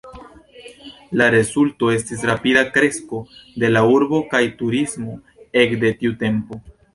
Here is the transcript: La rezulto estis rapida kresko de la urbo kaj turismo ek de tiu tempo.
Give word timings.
La 1.19 1.25
rezulto 1.33 1.91
estis 1.95 2.23
rapida 2.29 2.63
kresko 2.77 3.19
de 3.65 3.71
la 3.75 3.85
urbo 3.97 4.23
kaj 4.33 4.41
turismo 4.63 5.15
ek 5.65 5.77
de 5.85 5.93
tiu 6.01 6.19
tempo. 6.25 6.61